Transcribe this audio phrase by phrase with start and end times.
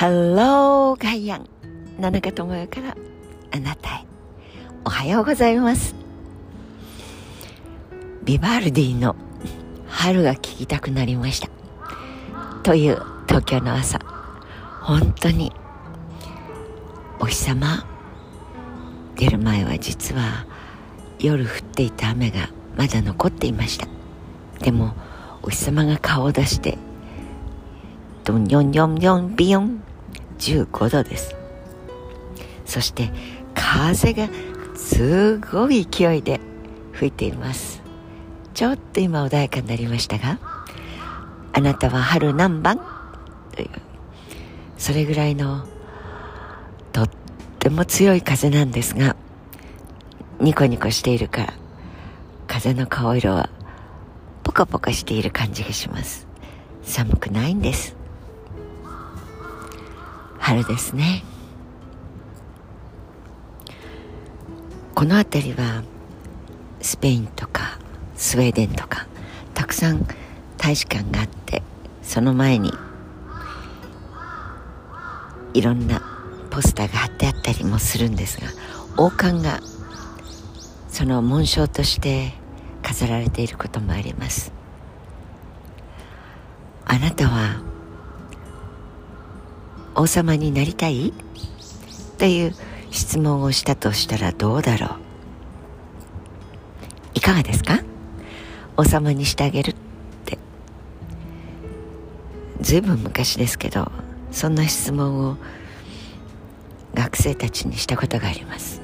[0.00, 1.46] ハローガイアン
[2.00, 2.96] 野中智代から
[3.52, 4.06] あなたへ。
[4.82, 5.94] おはようございます。
[8.24, 9.14] ビバルディの
[9.88, 11.50] 春が聴きたくなりました。
[12.62, 13.98] という東京の朝。
[14.80, 15.52] 本当に
[17.18, 17.84] お日様。
[19.16, 20.46] 出る前は実は
[21.18, 23.86] 夜降っていた雨がまだ残っていました。
[24.60, 24.94] でも
[25.42, 26.78] お日様が顔を出して
[28.24, 29.89] ドンヨンヨンヨンビヨン。
[30.40, 31.36] 15度です。
[32.64, 33.10] そして
[33.54, 34.28] 風が
[34.74, 36.40] すごい勢いで
[36.92, 37.82] 吹いています。
[38.54, 40.38] ちょっと今穏やかになりましたが
[41.52, 42.80] あなたは春何番？
[43.52, 43.68] という
[44.76, 45.66] それぐらいの
[46.92, 47.10] とっ
[47.58, 49.16] ても強い風なんですが
[50.40, 51.54] ニコニコしているから
[52.46, 53.50] 風の顔色は
[54.42, 56.26] ポカポカしている感じがします。
[56.82, 57.96] 寒くないんです。
[60.50, 61.22] 春ですね。
[64.96, 65.84] この辺りは
[66.80, 67.78] スペインとか
[68.16, 69.06] スウェーデンとか
[69.54, 70.04] たくさん
[70.58, 71.62] 大使館があって
[72.02, 72.72] その前に
[75.54, 76.02] いろんな
[76.50, 78.48] ポスターが貼ってあったりもするんですが
[78.96, 79.60] 王冠が
[80.88, 82.32] その紋章として
[82.82, 84.52] 飾られていることもあります。
[86.86, 87.59] あなたは
[90.00, 91.12] 王様になりたい？
[92.16, 92.54] という
[92.90, 94.90] 質問をしたとしたらどうだろう？
[97.12, 97.80] いかがですか？
[98.78, 99.74] 王様にしてあげるっ
[100.24, 100.38] て。
[102.62, 103.92] ずいぶん昔ですけど
[104.32, 105.36] そんな質問を
[106.94, 108.80] 学生たちにしたことがあります。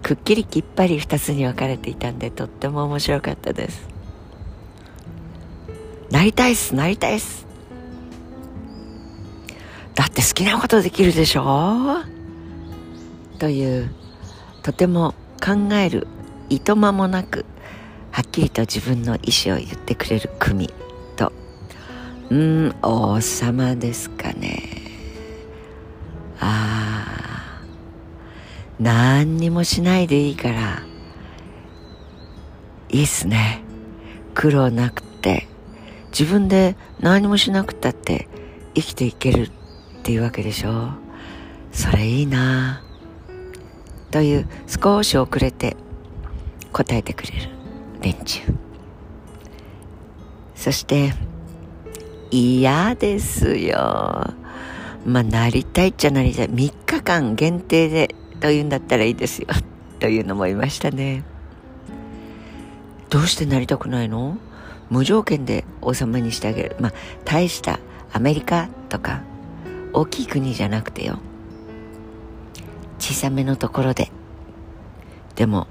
[0.00, 3.88] くっきりきっぱり2つに分かれていたんでとっても面白かったです
[6.12, 7.47] なりたいっすなりたいっす
[10.18, 12.02] って好きなことできるでしょ？
[13.38, 13.90] という
[14.62, 16.08] とても考える
[16.48, 17.44] いとまもなく
[18.10, 20.74] はっきりと自分の意思を言ってくれる組
[21.16, 21.32] と。
[22.30, 24.64] うん王様ですかね。
[26.40, 27.62] ああ
[28.80, 30.82] 何にもしないでいいから。
[32.90, 33.62] いいっすね。
[34.34, 35.46] 苦労なくて。
[36.10, 38.28] 自分で何もしなくたって
[38.74, 39.50] 生きていける。
[40.08, 40.92] っていうわけでしょ？
[41.70, 42.82] それいいな。
[44.10, 45.76] という少し遅れて
[46.72, 47.50] 答えてくれる
[48.00, 48.40] 連中。
[50.54, 51.12] そして
[52.30, 53.76] 嫌ですよ。
[55.04, 56.48] まあなりたいっちゃなりたい。
[56.48, 59.48] 3日間限定でというんだったらいいですよ。
[60.00, 61.22] というのもいましたね。
[63.10, 64.38] どうしてなりたくないの？
[64.88, 66.76] 無条件で王様にしてあげる。
[66.80, 66.92] まあ
[67.26, 67.78] 大した
[68.10, 69.20] アメリカとか
[69.92, 71.18] 大きい国じゃなくてよ。
[72.98, 74.10] 小さめのところで。
[75.34, 75.68] でも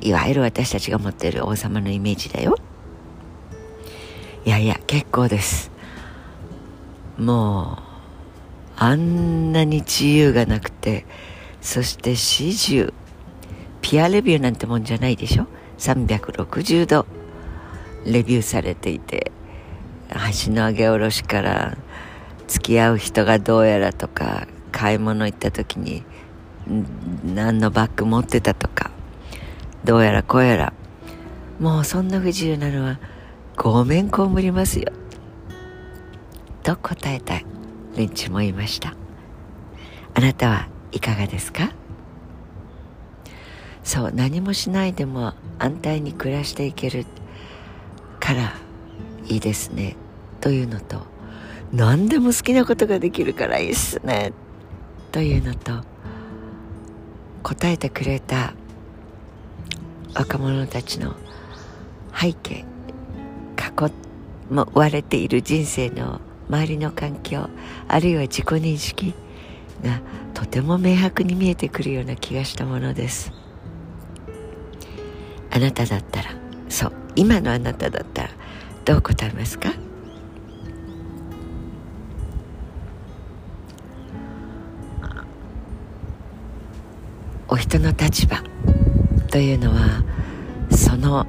[0.00, 2.56] いわゆる私たちが持っている王様のイメージだよ。
[4.44, 5.70] いやいや結構です。
[7.18, 7.82] もう
[8.76, 11.04] あんなに自由がなくて
[11.60, 12.92] そして始終
[13.82, 15.46] ピアレビューなんてもんじゃないでしょ
[15.78, 17.06] ？360度
[18.06, 19.32] レビューされていて
[20.44, 21.76] 橋の上げ下ろしから
[22.48, 26.02] 付き合う人がどうやらとか買い物行った時に
[27.24, 28.90] 何のバッグ持ってたとか
[29.84, 30.72] どうやらこうやら。
[31.60, 32.98] もうそんな不自由なのは
[33.56, 34.92] ごめんこむりますよ。
[36.62, 37.40] と答えた
[37.96, 38.94] 連中もいました。
[40.14, 41.70] あなたはいかがですか？
[43.82, 47.06] そう何もしないでも安泰に暮らしていける
[48.20, 48.54] から
[49.26, 49.96] いいですね。
[50.40, 51.02] というのと
[51.72, 54.32] 何でも好きなことができるからいいっすね。
[55.12, 55.84] というのと
[57.42, 58.54] 答えてくれた
[60.14, 61.14] 若者たちの
[62.14, 62.64] 背景
[63.56, 63.90] 囲
[64.74, 67.48] われている人生の周りの環境
[67.86, 69.14] あるいは自己認識
[69.82, 70.00] が
[70.34, 73.32] とても明白に見えてくるような気がしたものです。
[75.50, 76.30] あなただったら
[76.68, 78.30] そう今のあなただったら
[78.84, 79.72] どう答えますか？
[87.68, 88.42] 人の立場
[89.30, 90.02] というのは
[90.70, 91.26] その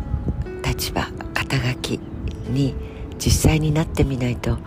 [0.65, 1.99] 立場肩書き
[2.47, 2.73] に
[3.17, 4.57] 実際になってみないと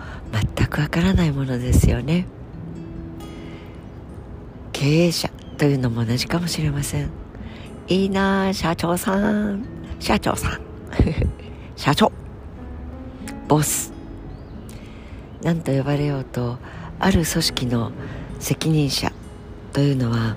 [0.54, 2.26] 全くわからないものですよね。
[4.74, 7.08] 経営者というのも同じかもしれません。
[7.88, 9.64] いいな社長さん。
[9.98, 10.60] 社長さん。
[11.74, 12.12] 社長。
[13.48, 13.94] ボス。
[15.42, 16.58] 何と呼ばれようと
[16.98, 17.92] ある組織の
[18.38, 19.10] 責任者
[19.72, 20.36] というのは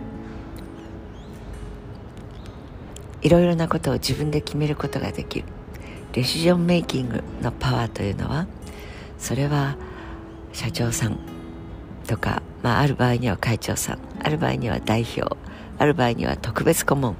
[3.25, 5.45] いろいろなことを自分で決めることができる。
[6.11, 8.45] デシジョンメイキングのパワーというのは
[9.17, 9.77] それは
[10.53, 11.17] 社長さん
[12.07, 15.35] とか、まあ、ある場合には会長さんある場合には代表
[15.79, 17.15] ある場合には特別顧問。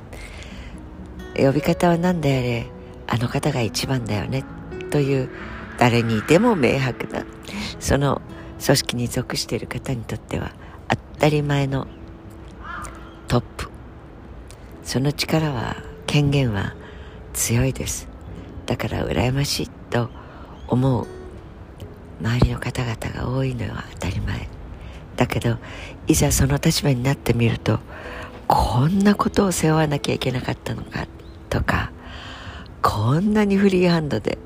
[1.36, 2.68] 呼び方は何であれ
[3.08, 4.46] あの方が一番だよね
[4.92, 5.30] という
[5.80, 7.26] 誰にでも明白な
[7.80, 8.22] その
[8.64, 10.54] 組織に属している方にとっては
[10.88, 11.88] 当たり前の
[13.28, 13.70] トップ。
[14.84, 16.74] その力は権限は
[17.34, 18.08] 強いです。
[18.66, 20.10] だから羨ましいと
[20.66, 21.08] 思う
[22.22, 24.48] 周りの方々が多いのは当たり前。
[25.18, 25.58] だけど
[26.08, 27.80] いざその立場になってみると
[28.48, 31.06] こんなことを背負わなきゃいけなかったのか
[31.50, 31.92] とか
[32.82, 34.38] こんなにフリーハンドで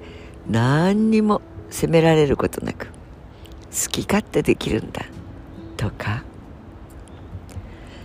[0.49, 5.05] 何にも責められることなく好き勝手できるんだ
[5.77, 6.23] とか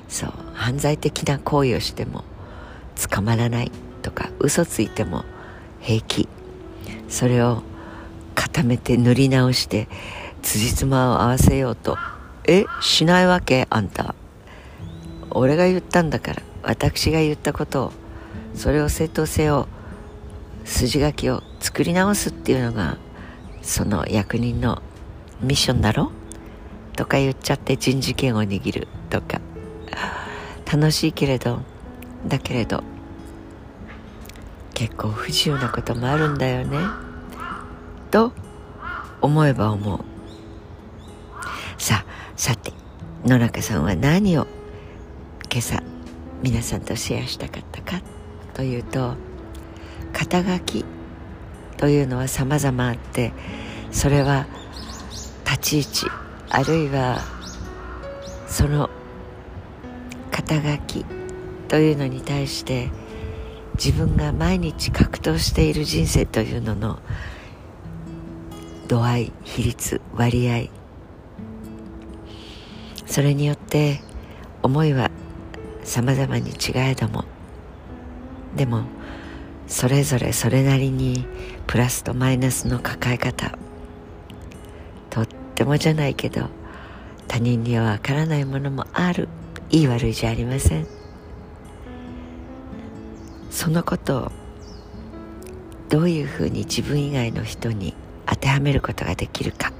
[0.06, 2.24] そう犯罪的な行為をしても
[3.10, 5.24] 捕まらないとか嘘ついても
[5.80, 6.28] 平気。
[7.08, 7.62] それを
[8.34, 9.88] 固めて塗り直して
[10.42, 11.96] 辻褄を合わせようと。
[12.46, 14.14] えしないわけあんた。
[15.30, 17.92] 俺が言ったんだから私が言ったことを。
[18.54, 19.66] それを正当性を
[20.64, 22.98] 筋書きを作り直すっていうのが
[23.62, 24.82] その役人の
[25.40, 26.12] ミッションだろ？
[26.96, 29.40] とか言っちゃって人事権を握るとか。
[30.70, 31.60] 楽しいけれど
[32.26, 32.82] だけれど
[34.72, 36.78] 結構不自由なこともあるんだよね。
[38.10, 38.32] と
[39.20, 40.00] 思えば思う。
[41.78, 42.72] さあさて
[43.24, 44.46] 野中さんは何を
[45.50, 45.82] 今朝
[46.42, 48.02] 皆さんとシェアしたかったか？
[48.54, 49.14] というと
[50.12, 50.84] 肩書き
[51.76, 53.32] というのは様々あって
[53.90, 54.46] それは
[55.44, 56.10] 立ち位置
[56.50, 57.18] あるいは
[58.46, 58.90] その
[60.30, 61.04] 肩書き
[61.74, 62.88] というのに対して
[63.74, 67.00] 自分が毎日格闘している人生というのの
[68.86, 70.68] 度合い比率割合
[73.06, 74.00] それによって
[74.62, 75.10] 思いは
[75.82, 77.24] 様々に違えども
[78.54, 78.84] でも
[79.66, 81.26] それぞれそれなりに
[81.66, 83.58] プラスとマイナスの抱え方
[85.10, 85.26] とっ
[85.56, 86.46] てもじゃないけど
[87.26, 89.28] 他人にはわからないものもある。
[89.70, 91.03] いい悪いじゃありません。
[93.54, 94.32] そのことを
[95.88, 97.94] どういうふうに自分以外の人に
[98.26, 99.72] 当てはめることができるか。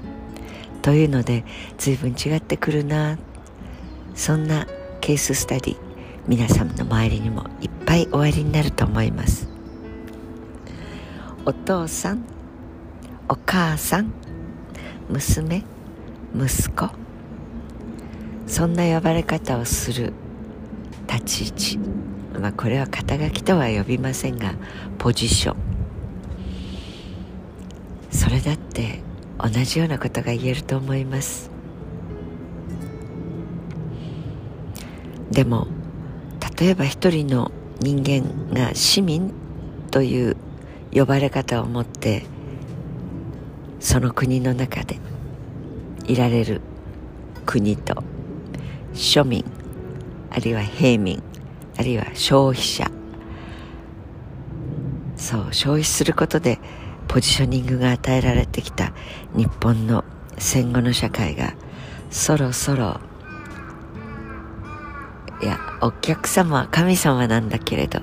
[0.81, 1.43] というので
[1.77, 3.17] 随分違ってくるな。
[4.15, 4.65] そんな
[5.01, 5.77] ケーススタディ
[6.25, 9.49] 皆さんの周りにもいっぱいおありになると思います。
[11.45, 12.23] お父さん
[13.27, 14.13] お母さん
[15.09, 15.65] 娘
[16.33, 16.89] 息子
[18.47, 20.13] そんな呼ばれ方をする
[21.09, 21.94] 立ち位置。
[22.39, 24.53] まあこれは肩書きとは呼びませんが
[24.97, 25.55] ポジション。
[28.11, 29.01] それだって
[29.37, 31.51] 同じようなことが言えると思います。
[35.31, 35.67] でも
[36.57, 37.51] 例えば一人の
[37.81, 39.33] 人間が市民
[39.91, 40.37] という
[40.93, 42.25] 呼ばれ方を持って
[43.79, 44.97] その国の中で
[46.07, 46.61] いられる
[47.45, 48.03] 国と
[48.93, 49.43] 庶民
[50.31, 51.21] あるいは平民
[51.77, 52.89] あるいは消費者。
[55.15, 56.59] そう消費することで
[57.07, 58.93] ポジショニングが与えられてきた
[59.33, 60.03] 日本の
[60.37, 61.53] 戦後の社会が
[62.09, 62.99] そろそろ
[65.41, 68.01] いやお客様は神様なんだけれど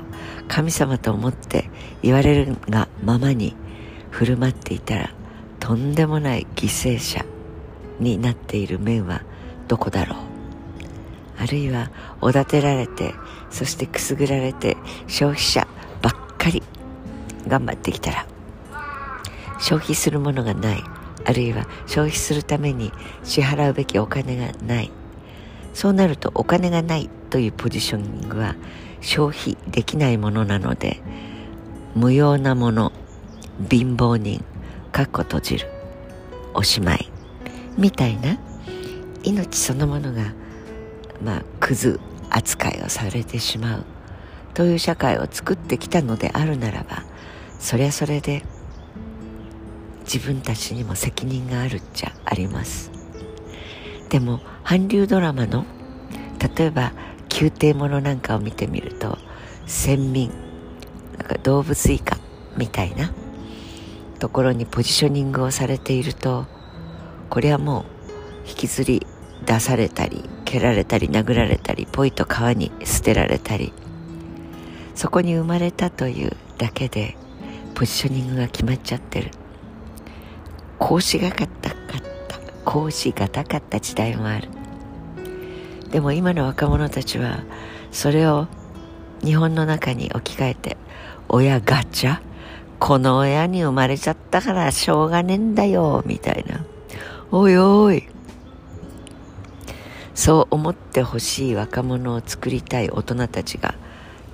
[0.49, 1.71] 神様と思って
[2.03, 3.55] 言われるがままに
[4.11, 5.15] 振る舞っていたら
[5.61, 7.25] とんでもない犠牲者
[8.01, 9.23] になっている面は
[9.69, 10.19] どこだろう。
[11.39, 13.15] あるいはおだてられて
[13.53, 15.69] そしてくすぐられて消費者
[16.01, 16.63] ばっかり
[17.47, 18.27] 頑張ってきたら
[19.59, 20.83] 消費するものがない
[21.25, 22.91] あるいは消費するために
[23.23, 24.91] 支払うべきお金がない
[25.75, 28.57] そうなるとお金がないというポジショニングは
[29.01, 31.01] 消費できないものなので
[31.95, 32.93] 無用なもの
[33.71, 34.43] 貧乏人
[34.91, 35.69] かっこ閉じる
[36.55, 37.11] おしまい
[37.77, 38.39] みたいな
[39.23, 40.33] 命そのものが
[41.23, 42.01] まあクズ
[42.33, 43.85] 扱いをされてしまう。
[44.55, 47.05] という社会を作ってきたのであるならば
[47.59, 48.43] そりゃそれで
[50.01, 52.91] 自分たちにも責任があるっちゃあります。
[54.11, 55.65] でも韓流ドラマの
[56.57, 56.93] 例えば
[57.31, 59.17] 宮廷ものなんかを見てみると
[59.67, 60.31] 先民
[61.17, 62.19] なんか動物以下
[62.59, 63.13] みたいな
[64.19, 66.47] ところにポジショニングをされていると
[67.31, 67.87] これはも
[68.45, 69.07] う引きずり
[69.47, 73.73] 出されたり蹴られたり殴られたりポイと川に捨てられたり
[74.95, 77.17] そこに生まれたというだけで
[77.75, 79.31] ポジショニングが決まっちゃってる。
[80.79, 81.79] こうしがかったかっ
[82.29, 82.39] た。
[82.67, 84.51] こうしがたかった時代もある。
[85.91, 87.45] でも今の若者たちは
[87.91, 88.47] それを
[89.25, 90.77] 日本の中に置き換えて
[91.31, 92.21] 親ガチャ？
[92.79, 96.63] この親に生まれちゃったからしょうがねえんだよみたいな。
[97.31, 98.12] おいおい。
[100.25, 103.75] そう思ってほしい若者を作りたい大人たちが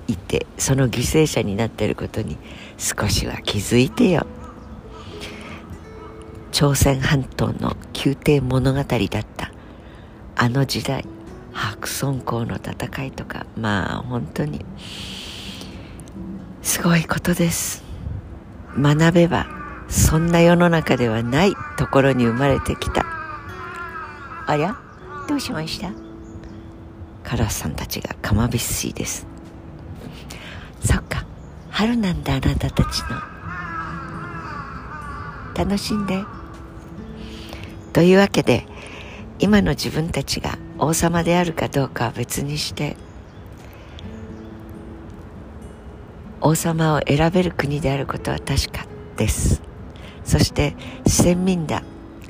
[0.07, 2.37] いてその犠牲者になっていることに
[2.77, 4.27] 少しは気づいてよ。
[6.51, 8.87] 朝鮮半島の宮廷物語だっ
[9.35, 9.51] た。
[10.35, 11.05] あの時代
[11.53, 14.63] 白村江の戦いとかまあ本当に
[16.61, 17.83] すごいことです。
[18.77, 19.47] 学べば
[19.87, 23.03] そんな世の中ではないところに生まれてきた。
[24.45, 24.88] ありゃ？
[25.29, 25.91] どうしました？
[27.23, 29.27] カラスさんたちがカマビッシーです。
[30.83, 31.23] そっか。
[31.69, 33.09] 春なんだあなたたちの。
[35.55, 36.23] 楽しんで。
[37.93, 38.65] というわけで
[39.37, 42.97] 今の自分たちが王様であるかどうかは別にして
[46.41, 49.61] 王様を選べる国であることは確かです。
[50.23, 51.83] そして先民だ。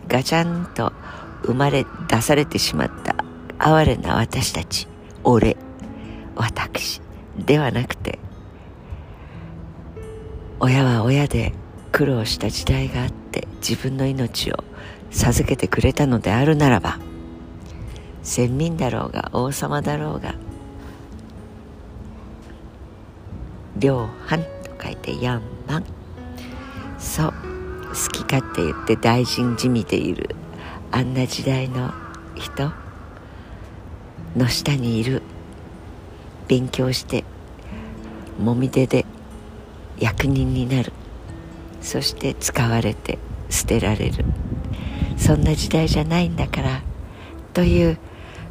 [0.09, 0.91] ガチャンと
[1.43, 3.15] 生まれ出されてしまった
[3.57, 4.87] 哀れな私たち
[5.23, 5.57] 俺
[6.35, 7.01] 私
[7.37, 8.19] ではなくて
[10.59, 11.53] 親は親で
[11.91, 14.63] 苦労した時代があって自分の命を
[15.11, 16.99] 授けてくれたのであるならば
[18.23, 20.35] 先民だろうが王様だろうが
[23.77, 25.85] 量販と書いてヤンマン。
[26.99, 27.33] そう
[27.89, 30.35] 好き勝手言って大臣じみている
[30.91, 31.93] あんな時代の
[32.35, 32.71] 人
[34.35, 35.21] の下にいる
[36.47, 37.23] 勉強して
[38.39, 39.05] もみ手で
[39.99, 40.93] 役人になる。
[41.81, 43.19] そして使われて
[43.49, 44.25] 捨てられる。
[45.17, 46.81] そんな時代じゃないんだから
[47.53, 47.97] という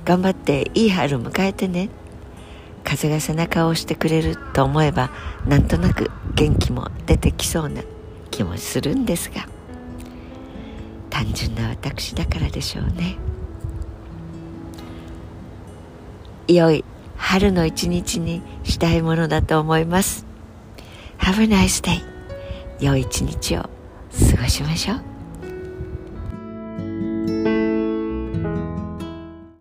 [0.04, 1.90] 頑張っていい春迎えてね。
[2.85, 5.11] 風が背中を押してくれると思えば
[5.47, 7.83] なんとなく元気も出てきそうな
[8.30, 9.57] 気もするんですが。
[11.18, 13.16] 単純な私だからでしょうね。
[16.46, 16.84] 良い
[17.16, 20.25] 春の一日にしたいものだと思います。
[21.18, 22.00] Have a nice day
[22.78, 23.70] 良い一日を過
[24.40, 25.07] ごしましょう。